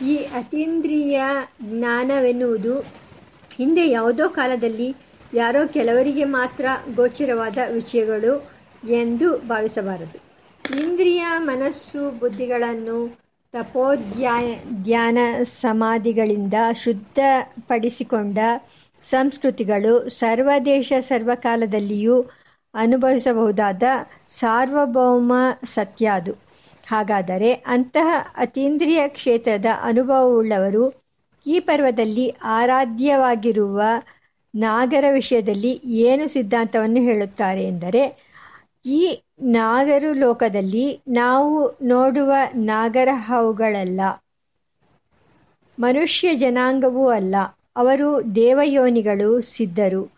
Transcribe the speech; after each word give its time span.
ಈ 0.00 0.16
ಅತೀಂದ್ರಿಯ 0.16 1.20
ಜ್ಞಾನವೆನ್ನುವುದು 1.62 2.78
ಹಿಂದೆ 3.54 3.90
ಯಾವುದೋ 3.90 4.28
ಕಾಲದಲ್ಲಿ 4.28 4.96
ಯಾರೋ 5.34 5.66
ಕೆಲವರಿಗೆ 5.66 6.24
ಮಾತ್ರ 6.24 6.64
ಗೋಚರವಾದ 6.94 7.58
ವಿಷಯಗಳು 7.72 8.50
ಎಂದು 8.88 9.36
ಭಾವಿಸಬಾರದು. 9.36 10.32
ಇಂದ್ರಿಯ, 10.78 11.26
ಮನಸ್ಸು, 11.38 12.18
ಬುದ್ಧಿಗಳನ್ನು 12.18 13.22
ತಪೋಧ್ಯಾ 13.52 14.40
ಧ್ಯಾನ 14.82 15.18
ಸಮಾಧಿಗಳಿಂದ 15.42 16.54
ಶುದ್ಧಪಡಿಸಿಕೊಂಡ 16.72 18.38
ಸಂಸ್ಕೃತಿಗಳು 19.02 20.08
ಸರ್ವದೇಶ, 20.08 20.92
ಸರ್ವಕಾಲದಲ್ಲಿಯೂ 21.00 22.24
ಅನುಭವಿಸಬಹುದಾದ 22.74 23.82
ಸಾರ್ವಭೌಮ 24.38 25.32
ಸತ್ಯ 25.74 26.06
ಅದು. 26.06 26.51
ಹಾಗಾದರೆ 26.92 27.52
ಅಂತಹ 27.52 28.26
ಅತೀಂದ್ರಿಯ 28.36 29.08
ಕ್ಷೇತ್ರದ 29.08 29.64
ಅನುಭವವುಳ್ಳವರು 29.82 31.02
ಈ 31.46 31.60
ಪರ್ವದಲ್ಲಿ 31.60 32.28
ಆರಾಧ್ಯವಾಗಿರುವ 32.28 33.82
ನಾಗರ 34.54 35.04
ವಿಷಯದಲ್ಲಿ 35.12 35.80
ಏನು 35.84 36.28
ಸಿದ್ಧಾಂತವನ್ನು 36.28 37.00
ಹೇಳುತ್ತಾರೆ 37.00 37.64
ಎಂದರೆ, 37.64 38.32
ಈ 38.86 39.22
ನಾಗರು 39.42 40.12
ಲೋಕದಲ್ಲಿ 40.12 41.00
ನಾವು 41.08 41.78
ನೋಡುವ 41.82 42.32
ನಾಗರ 42.54 43.08
ಹಾವುಗಳಲ್ಲ. 43.12 44.00
ಮನುಷ್ಯ 45.78 46.34
ಜನಾಂಗವೂ 46.34 47.08
ಅಲ್ಲ. 47.08 47.34
ಅವರು 47.76 48.34
ದೇವಯೋನಿಗಳು, 48.34 49.40
ಸಿದ್ಧರು. 49.40 50.12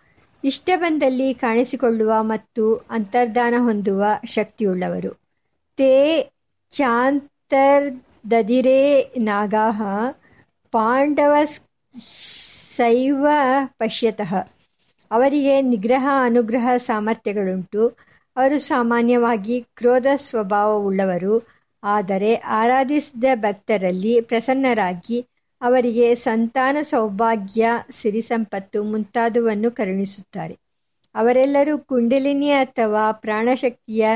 ಇಷ್ಟ 0.45 0.71
ಬಂದಲ್ಲಿ 0.77 1.35
ಕಾಣಿಸಿಕೊಳ್ಳುವ 1.35 2.13
ಮತ್ತು 2.21 2.87
ಅಂತರ್ಧಾನ 2.91 3.55
ಹೊಂದುವ 3.59 4.05
ಶಕ್ತಿಯುಳ್ಳವರು. 4.25 5.13
ತೇ 5.77 5.93
ಚಾಂತರ್ದದಿರೇ 6.75 8.73
ನಾಗಾಹ 9.19 9.83
ಪಾಂಡವ 10.73 11.35
ಶೈವ 12.77 13.27
ಪಶ್ಯತಃ. 13.79 14.35
ಅವರಿಗೆ 15.11 15.63
ನಿಗ್ರಹ 15.63 16.09
ಅನುಗ್ರಹ 16.21 16.69
ಸಾಮರ್ಥ್ಯಗಳುಂಟು. 16.77 17.97
ಅವರು 18.37 18.59
ಸಾಮಾನ್ಯವಾಗಿ 18.59 19.67
ಕ್ರೋಧ 19.77 20.07
ಸ್ವಭಾವವುಳ್ಳವರು. 20.17 21.49
ಆದರೆ 21.83 22.35
ಆರಾಧಿಸಿದ 22.35 23.25
ಭಕ್ತರಲ್ಲಿ 23.35 24.21
ಪ್ರಸನ್ನರಾಗಿ 24.21 25.27
ಅವರಿಗೆ 25.63 26.15
ಸಂತಾನ 26.15 26.77
ಸೌಭಾಗ್ಯ, 26.83 27.69
ಸಿರಿ 27.91 28.23
ಸಂಪತ್ತು 28.23 28.85
ಮುಂತಾದವನ್ನು 28.85 29.71
ಕರುಣಿಸುತ್ತಾರೆ. 29.71 30.59
ಅವರೆಲ್ಲರೂ 31.15 31.79
ಕುಂಡಲಿನಿ 31.79 32.51
ಅಥವಾ 32.51 33.13
ಪ್ರಾಣಶಕ್ತಿಯ 33.13 34.07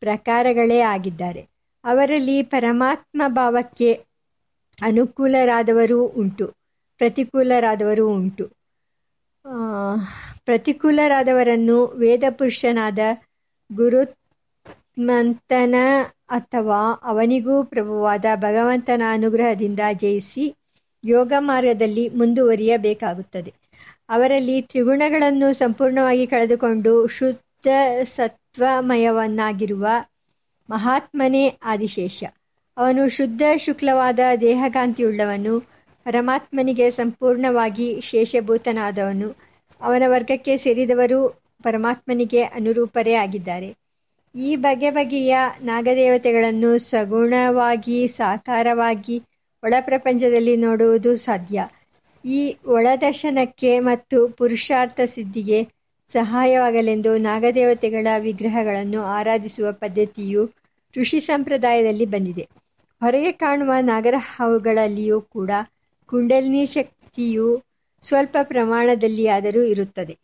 ಪ್ರಕಾರಗಳೇ 0.00 0.80
ಆಗಿದ್ದಾರೆ. 0.80 1.49
ಅವರಲ್ಲಿ 1.84 2.42
ಪರಮಾತ್ಮ 2.52 3.22
ಭಾವಕ್ಕೆ 3.36 4.06
ಅನುಕೂಲರಾದವರೂ 4.78 6.16
ಉಂಟು, 6.16 6.54
ಪ್ರತಿಕೂಲರಾದವರೂ 7.00 8.14
ಉಂಟು. 8.14 8.50
ಪ್ರತಿಕೂಲರಾದವರನ್ನು 10.46 11.98
ವೇದಪುರುಷನಾದ 11.98 12.98
ಗುರುತ್ಮಂತನ 13.70 15.74
ಅಥವಾ 16.38 17.02
ಅವನಿಗೂ 17.02 17.72
ಪ್ರಭುವಾದ 17.72 18.24
ಭಗವಂತನ 18.38 19.02
ಅನುಗ್ರಹದಿಂದ 19.12 19.80
ಜಯಿಸಿ 20.00 20.54
ಯೋಗ 21.04 21.32
ಮಾರ್ಗದಲ್ಲಿ 21.40 22.10
ಮುಂದುವರಿಯಬೇಕಾಗುತ್ತದೆ. 22.18 23.52
ಅವರಲ್ಲಿ 24.08 24.62
ತ್ರಿಗುಣಗಳನ್ನು 24.62 25.54
ಸಂಪೂರ್ಣವಾಗಿ 25.54 26.26
ಕಳೆದುಕೊಂಡು 26.26 27.10
ಶುದ್ಧ 27.10 27.68
ಸತ್ವಮಯವನ್ನಾಗಿರುವ 28.14 29.86
ಮಹಾತ್ಮನೇ 30.70 31.58
ಆದಿಶೇಷ. 31.64 32.24
ಅವನು 32.76 33.08
ಶುದ್ಧ, 33.08 33.42
ಶುಕ್ಲವಾದ, 33.56 34.18
ದೇಹಕಾಂತಿಯುಳ್ಳವನು. 34.40 35.60
ಪರಮಾತ್ಮನಿಗೆ 36.04 36.90
ಸಂಪೂರ್ಣವಾಗಿ 36.90 38.00
ಶೇಷಭೂತನಾದವನು. 38.00 39.36
ಅವನ 39.80 40.02
ವರ್ಗಕ್ಕೆ 40.06 40.56
ಸೇರಿದವರು 40.56 41.42
ಪರಮಾತ್ಮನಿಗೆ 41.62 42.42
ಅನುರೂಪರೇ 42.42 43.12
ಆಗಿದ್ದಾರೆ. 43.12 43.74
ಈ 44.34 44.56
ಬಗೆ 44.56 44.90
ಬಗೆಯ 44.90 45.36
ನಾಗದೇವತೆಗಳನ್ನು 45.62 46.78
ಸಗುಣವಾಗಿ, 46.78 48.08
ಸಾಕಾರವಾಗಿ 48.08 49.22
ಒಳಪ್ರಪಂಚದಲ್ಲಿ 49.64 50.56
ನೋಡುವುದು 50.56 51.16
ಸಾಧ್ಯ. 51.16 51.68
ಈ 52.24 52.56
ಒಳದರ್ಶನಕ್ಕೆ 52.66 53.80
ಮತ್ತು 53.80 54.28
ಪುರುಷಾರ್ಥ 54.28 55.00
ಸಿದ್ಧಿಗೆ 55.04 55.68
ಸಹಾಯವಾಗಲೆಂದು 56.12 57.16
ನಾಗದೇವತೆಗಳ 57.16 58.06
ವಿಗ್ರಹಗಳನ್ನು 58.18 59.02
ಆರಾಧಿಸುವ 59.02 59.72
ಪದ್ಧತಿಯು 59.72 60.50
ಋಷಿ 60.96 61.20
ಸಂಪ್ರದಾಯದಲ್ಲಿ 61.20 62.06
ಬಂದಿದೆ. 62.06 62.48
ಹೊರಗೆ 63.00 63.32
ಕಾಣುವ 63.32 63.72
ನಾಗರ 63.80 64.14
ಹಾವುಗಳಲ್ಲಿಯೂ 64.18 65.20
ಕೂಡ 65.20 65.50
ಕುಂಡಲಿನಿ 66.06 66.66
ಶಕ್ತಿಯು 66.66 67.62
ಸ್ವಲ್ಪ 68.02 68.36
ಪ್ರಮಾಣದಲ್ಲಿಯಾದರೂ 68.42 69.62
ಇರುತ್ತದೆ. 69.62 70.18